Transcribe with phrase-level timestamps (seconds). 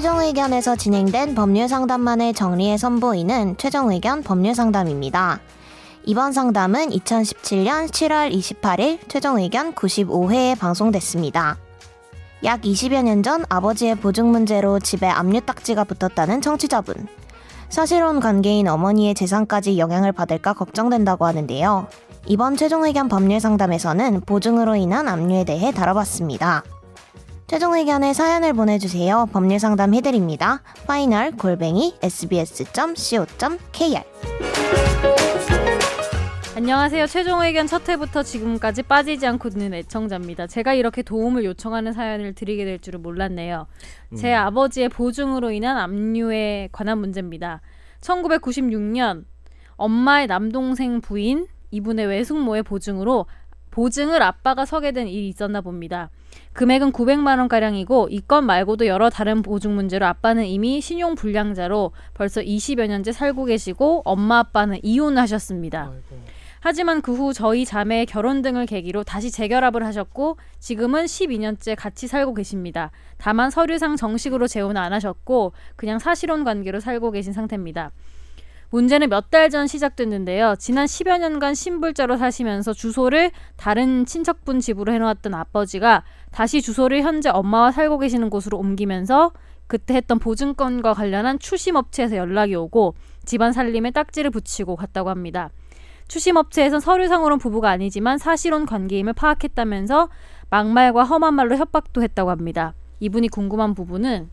[0.00, 5.40] 최종 의견에서 진행된 법률 상담만을 정리해 선보이는 최종 의견 법률 상담입니다.
[6.06, 11.58] 이번 상담은 2017년 7월 28일 최종 의견 95회에 방송됐습니다.
[12.44, 17.06] 약 20여 년 전 아버지의 보증 문제로 집에 압류 딱지가 붙었다는 청취자분.
[17.68, 21.88] 사실혼 관계인 어머니의 재산까지 영향을 받을까 걱정된다고 하는데요.
[22.24, 26.64] 이번 최종 의견 법률 상담에서는 보증으로 인한 압류에 대해 다뤄봤습니다.
[27.50, 29.26] 최종 의견에 사연을 보내주세요.
[29.32, 30.62] 법률 상담 해드립니다.
[30.86, 34.04] 파이널 골뱅이 sbs.co.kr
[36.54, 37.08] 안녕하세요.
[37.08, 40.46] 최종 의견 첫 회부터 지금까지 빠지지 않고 듣는 애청자입니다.
[40.46, 43.66] 제가 이렇게 도움을 요청하는 사연을 드리게 될 줄은 몰랐네요.
[44.16, 47.62] 제 아버지의 보증으로 인한 압류에 관한 문제입니다.
[48.00, 49.24] 1996년
[49.74, 53.26] 엄마의 남동생 부인 이분의 외숙모의 보증으로
[53.70, 56.10] 보증을 아빠가 서게 된 일이 있었나 봅니다.
[56.52, 61.92] 금액은 900만 원 가량이고 이 건 말고도 여러 다른 보증 문제로 아빠는 이미 신용 불량자로
[62.14, 65.90] 벌써 20여 년째 살고 계시고 엄마 아빠는 이혼하셨습니다.
[66.62, 72.34] 하지만 그 후 저희 자매의 결혼 등을 계기로 다시 재결합을 하셨고 지금은 12년째 같이 살고
[72.34, 72.90] 계십니다.
[73.16, 77.92] 다만 서류상 정식으로 재혼은 안 하셨고 그냥 사실혼 관계로 살고 계신 상태입니다.
[78.70, 80.54] 문제는 몇 달 전 시작됐는데요.
[80.58, 87.72] 지난 10여 년간 신불자로 사시면서 주소를 다른 친척분 집으로 해놓았던 아버지가 다시 주소를 현재 엄마와
[87.72, 89.32] 살고 계시는 곳으로 옮기면서
[89.66, 95.50] 그때 했던 보증건과 관련한 추심업체에서 연락이 오고 집안 살림에 딱지를 붙이고 갔다고 합니다.
[96.08, 100.08] 추심업체에선 서류상으로는 부부가 아니지만 사실혼 관계임을 파악했다면서
[100.50, 102.74] 막말과 험한 말로 협박도 했다고 합니다.
[102.98, 104.30] 이분이 궁금한 부분은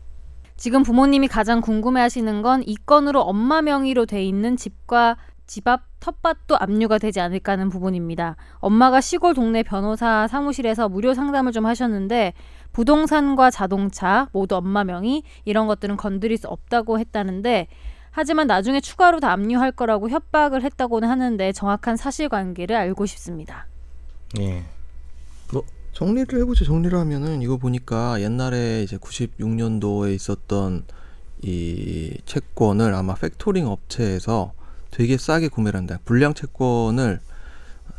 [0.58, 6.56] 지금 부모님이 가장 궁금해하시는 건 이 건으로 엄마 명의로 돼 있는 집과 집 앞 텃밭도
[6.58, 8.36] 압류가 되지 않을까 하는 부분입니다.
[8.58, 12.34] 엄마가 시골 동네 변호사 사무실에서 무료 상담을 좀 하셨는데
[12.72, 17.66] 부동산과 자동차 모두 엄마 명의 이런 것들은 건드릴 수 없다고 했다는데
[18.10, 23.66] 하지만 나중에 추가로 다 압류할 거라고 협박을 했다고는 하는데 정확한 사실관계를 알고 싶습니다.
[24.38, 24.64] 예.
[25.52, 25.62] 뭐
[25.98, 26.64] 정리를 해보죠.
[26.64, 30.84] 정리를 하면은 이거 보니까 옛날에 이제 96년도에 있었던
[31.42, 34.52] 이 채권을 아마 팩토링 업체에서
[34.92, 35.98] 되게 싸게 구매를 한다.
[36.04, 37.18] 불량 채권을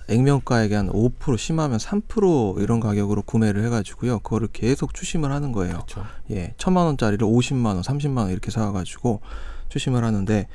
[0.08, 4.20] 액면가액의 한5% 심하면 3% 이런 가격으로 구매를 해가지고요.
[4.20, 5.74] 그거를 계속 추심을 하는 거예요.
[5.74, 6.06] 그렇죠.
[6.32, 9.20] 예, 천만 원짜리를 50만 원, 30만 원 이렇게 사가지고
[9.68, 10.48] 추심을 하는데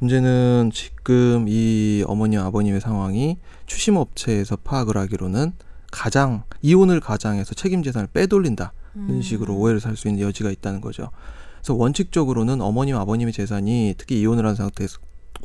[0.00, 5.52] 문제는 지금 이 어머님 아버님의 상황이 추심 업체에서 파악을 하기로는
[5.90, 11.10] 가장 이혼을 가장해서 책임 재산을 빼돌린다 이런 식으로 오해를 살 수 있는 여지가 있다는 거죠.
[11.58, 14.98] 그래서 원칙적으로는 어머님 아버님의 재산이 특히 이혼을 한 상태에서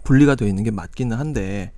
[0.03, 1.71] 분리가 되어 있는 게 맞기는 한데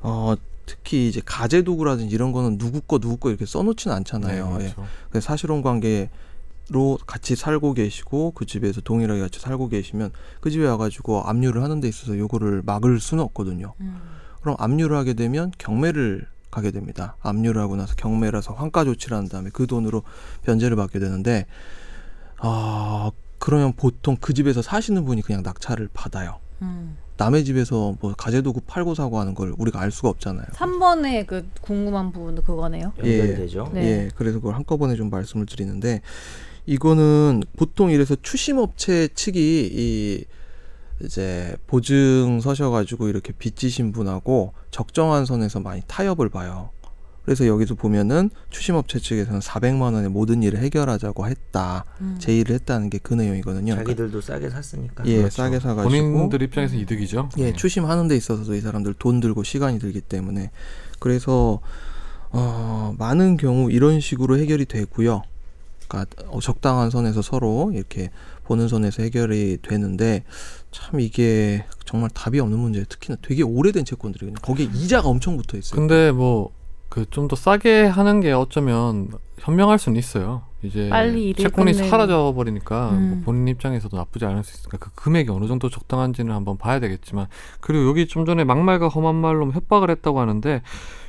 [0.00, 0.34] 어
[0.66, 4.48] 특히 이제 가재 도구라든지 이런 거는 누구 거 누구 거 이렇게 써놓지는 않잖아요.
[4.48, 4.58] 네, 예.
[4.58, 4.86] 그렇죠.
[5.10, 6.10] 그래서 사실혼 관계
[6.68, 10.10] 로 같이 살고 계시고 그 집에서 동일하게 같이 살고 계시면
[10.40, 13.74] 그 집에 와가지고 압류를 하는 데 있어서 요거를 막을 수는 없거든요.
[13.80, 14.00] 음.
[14.40, 17.16] 그럼 압류를 하게 되면 경매를 가게 됩니다.
[17.20, 20.02] 압류를 하고 나서 경매라서 환가 조치를 한 다음에 그 돈으로
[20.42, 21.44] 변제를 받게 되는데
[22.38, 26.38] 아 그러면 보통 그 집에서 사시는 분이 그냥 낙찰을 받아요.
[26.62, 26.96] 음.
[27.18, 30.46] 남의 집에서 뭐 가재도구 팔고 사고 하는 걸 우리가 알 수가 없잖아요.
[30.52, 32.92] 3번의 그 궁금한 부분도 그거네요.
[32.98, 33.70] 연결되죠.
[33.74, 33.82] 네.
[33.82, 36.00] 예, 그래서 그걸 한꺼번에 좀 말씀을 드리는데
[36.64, 40.24] 이거는 보통 이래서 추심업체 측이 이
[41.02, 46.70] 이제 보증 서셔가지고 이렇게 빚지신 분하고 적정한 선에서 많이 타협을 봐요.
[47.26, 52.16] 그래서 여기서 보면은 추심업체 측에서는 400만 원의 모든 일을 해결하자고 했다, 음.
[52.20, 53.74] 제의를 했다는 게 그 내용이거든요.
[53.74, 55.04] 그러니까 자기들도 싸게 샀으니까.
[55.06, 55.34] 예, 그렇죠.
[55.34, 57.30] 싸게 사가지고 본인들 입장에서 이득이죠.
[57.38, 57.52] 예, 네.
[57.52, 60.50] 추심하는 데 있어서도 이 사람들 돈 들고 시간이 들기 때문에
[61.00, 61.60] 그래서
[62.30, 65.22] 어, 많은 경우 이런 식으로 해결이 되고요.
[65.88, 68.10] 그러니까 어, 적당한 선에서 서로 이렇게
[68.46, 70.24] 보는 선에서 해결이 되는데
[70.70, 72.86] 참 이게 정말 답이 없는 문제예요.
[72.88, 74.40] 특히나 되게 오래된 채권들이거든요.
[74.42, 75.76] 거기에 이자가 엄청 붙어 있어요.
[75.78, 76.56] 근데 뭐
[76.88, 79.08] 그 좀 더 싸게 하는 게 어쩌면
[79.38, 80.42] 현명할 수는 있어요.
[80.62, 80.88] 이제
[81.36, 81.90] 채권이 끝내고.
[81.90, 83.10] 사라져 버리니까 음.
[83.10, 87.26] 뭐 본인 입장에서도 나쁘지 않을 수 있으니까 그 금액이 어느 정도 적당한지는 한번 봐야 되겠지만
[87.60, 90.62] 그리고 여기 좀 전에 막말과 험한 말로 협박을 했다고 하는데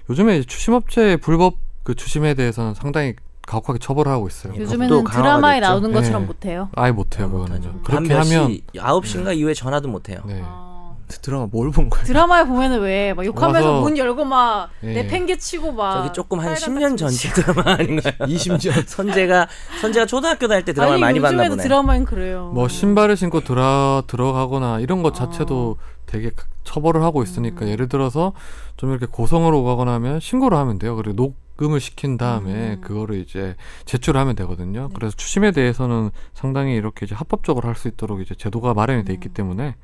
[0.09, 3.13] 요즘에 이제 추심업체의 불법 그 추심에 대해서는 상당히
[3.47, 4.53] 가혹하게 처벌을 하고 있어요.
[4.55, 4.59] 예.
[4.59, 5.69] 요즘에는 드라마에 됐죠.
[5.71, 6.27] 나오는 것처럼 네.
[6.27, 6.69] 못해요.
[6.75, 7.81] 아예 못해요 그거는.
[7.83, 10.19] 그렇게 하면 시, 9시인가 이후에 전화도 못해요.
[10.27, 10.41] 네.
[10.45, 10.77] 어.
[11.21, 12.05] 드라마 뭘 본 거예요?
[12.05, 14.87] 드라마에 보면은 왜 막 욕하면서 와서- 문 열고 막 예.
[14.95, 18.13] 내팽개치고 막 저기 조금 한 빨간 10년 딱지 전쯤 드라마 아닌가요?
[18.27, 19.47] 20년 선재가
[19.79, 21.63] 선재가 초등학교 다닐 때 드라마 아니 많이 봤나 요즘에도 보네.
[21.63, 22.51] 드라마엔 그래요.
[22.53, 25.83] 뭐 신발을 신고 들어 들어가거나 이런 것 자체도 아.
[26.05, 27.69] 되게 가- 처벌을 하고 있으니까 음.
[27.69, 28.33] 예를 들어서
[28.75, 30.97] 좀 이렇게 고성으로 오가거나 하면 신고를 하면 돼요.
[30.97, 32.81] 그리고 녹 입금을 시킨 다음에 음.
[32.81, 33.55] 그거를 이제
[33.85, 34.89] 제출하면 되거든요.
[34.93, 39.29] 그래서 추심에 대해서는 상당히 이렇게 이제 합법적으로 할 수 있도록 이제 제도가 마련이 돼 있기
[39.29, 39.75] 때문에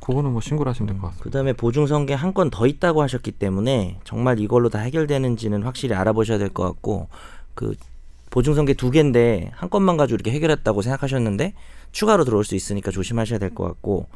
[0.00, 1.24] 그거는 뭐 신고를 하시면 될 것 같습니다.
[1.24, 6.48] 그다음에 보증성계 한 건 더 있다고 하셨기 때문에 정말 이걸로 다 해결되는지는 확실히 알아보셔야 될
[6.50, 7.08] 것 같고
[7.54, 7.74] 그
[8.30, 11.54] 보증성계 두 개인데 한 건만 가지고 이렇게 해결했다고 생각하셨는데
[11.92, 14.06] 추가로 들어올 수 있으니까 조심하셔야 될 것 같고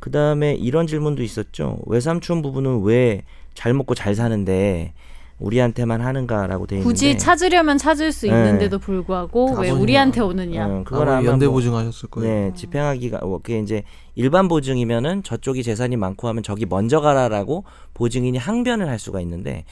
[0.00, 1.78] 그다음에 이런 질문도 있었죠.
[1.86, 3.22] 외삼촌 부부는 왜
[3.54, 4.94] 잘 먹고 잘 사는데
[5.38, 8.32] 우리한테만 하는가라고 돼 있는데 굳이 찾으려면 찾을 수 네.
[8.32, 10.66] 있는데도 불구하고 왜 우리한테 오느냐.
[10.66, 12.28] 음, 그건 아마 연대 뭐- 보증하셨을 거예요.
[12.50, 13.82] 네, 집행하기가 어, 그게 이제
[14.14, 17.64] 일반 보증이면은 저쪽이 재산이 많고 하면 저기 먼저 가라라고
[17.94, 19.64] 보증인이 항변을 할 수가 있는데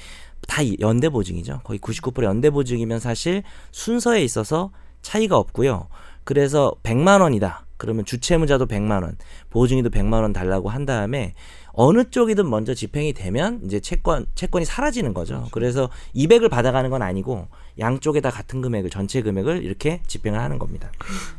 [0.48, 1.60] 다 이- 연대 보증이죠.
[1.64, 4.70] 거의 99% 연대 보증이면 사실 순서에 있어서
[5.02, 5.86] 차이가 없고요.
[6.24, 7.66] 그래서 100만 원이다.
[7.76, 9.16] 그러면 주채무자도 100만 원,
[9.50, 11.34] 보증인도 100만 원 달라고 한 다음에
[11.72, 15.48] 어느 쪽이든 먼저 집행이 되면 이제 채권 채권이 사라지는 거죠.
[15.52, 17.48] 그래서 200을 받아가는 건 아니고
[17.78, 20.90] 양쪽에 다 같은 금액을 전체 금액을 이렇게 집행을 하는 겁니다.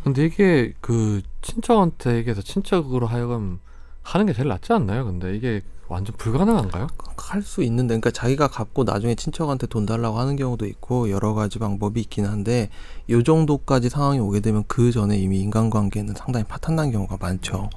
[0.03, 3.59] 근데 이게 그 친척한테 얘기해서 친척으로 하여금
[4.01, 5.05] 하는 게 제일 낫지 않나요?
[5.05, 6.87] 근데 이게 완전 불가능한가요?
[7.17, 11.57] 할 수 있는데 그러니까 자기가 갚고 나중에 친척한테 돈 달라고 하는 경우도 있고 여러 가지
[11.57, 12.69] 방법이 있긴 한데
[13.09, 17.69] 요 정도까지 상황이 오게 되면 그 전에 이미 인간관계는 상당히 파탄난 경우가 많죠.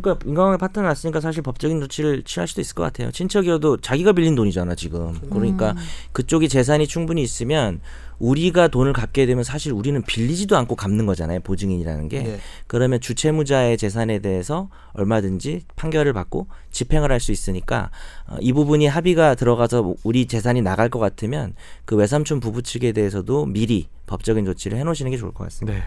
[0.00, 3.10] 그러니까 인간관계 파탄 났으니까 사실 법적인 조치를 취할 수도 있을 것 같아요.
[3.10, 5.18] 친척이어도 자기가 빌린 돈이잖아 지금.
[5.30, 5.74] 그러니까
[6.12, 7.80] 그쪽이 재산이 충분히 있으면
[8.18, 11.40] 우리가 돈을 갚게 되면 사실 우리는 빌리지도 않고 갚는 거잖아요.
[11.40, 12.16] 보증인이라는 게.
[12.26, 12.40] 예.
[12.66, 17.90] 그러면 주채무자의 재산에 대해서 얼마든지 판결을 받고 집행을 할 수 있으니까
[18.26, 21.54] 어, 이 부분이 합의가 들어가서 우리 재산이 나갈 것 같으면
[21.86, 25.78] 그 외삼촌 부부 측에 대해서도 미리 법적인 조치를 해놓으시는 게 좋을 것 같습니다.
[25.78, 25.84] 네.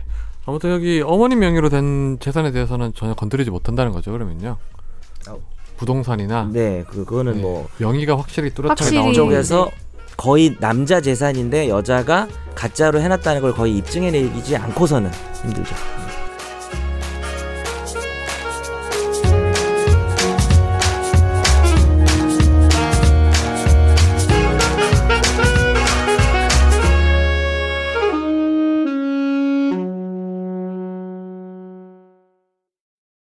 [0.48, 4.12] 아무튼 여기 어머님 명의로 된 재산에 대해서는 전혀 건드리지 못한다는 거죠.
[4.14, 4.58] 그러면요.
[5.76, 7.42] 부동산이나 네, 그 그거는 네.
[7.42, 9.70] 뭐 명의가 확실히 뚜렷하게 확실히 나오는 쪽에서
[10.16, 15.12] 거의 남자 재산인데 여자가 가짜로 해놨다는 걸 거의 입증해내지 않고서는
[15.44, 15.76] 힘들죠.